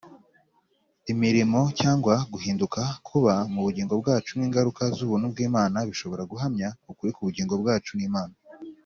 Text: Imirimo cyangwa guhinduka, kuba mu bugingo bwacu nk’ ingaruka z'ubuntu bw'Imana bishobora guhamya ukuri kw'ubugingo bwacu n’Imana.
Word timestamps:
Imirimo 1.11 1.59
cyangwa 1.79 2.13
guhinduka, 2.33 2.81
kuba 3.07 3.33
mu 3.53 3.59
bugingo 3.65 3.93
bwacu 4.01 4.31
nk’ 4.37 4.43
ingaruka 4.47 4.83
z'ubuntu 4.95 5.25
bw'Imana 5.33 5.77
bishobora 5.89 6.23
guhamya 6.31 6.69
ukuri 6.91 7.11
kw'ubugingo 7.13 7.53
bwacu 7.61 7.93
n’Imana. 7.97 8.35